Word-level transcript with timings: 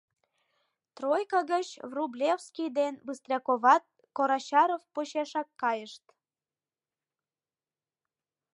«Тройка» 0.95 1.39
гыч 1.51 1.67
Врублевский 1.91 2.69
ден 2.77 2.93
Быстряковат 3.05 3.83
Карачаров 4.15 4.81
почешак 4.93 5.47
кайышт. 5.61 6.03